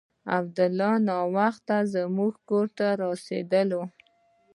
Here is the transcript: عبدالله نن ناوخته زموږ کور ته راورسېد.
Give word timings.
عبدالله 0.37 0.93
نن 0.99 1.05
ناوخته 1.09 1.77
زموږ 1.93 2.33
کور 2.49 2.65
ته 2.77 2.87
راورسېد. 2.99 3.51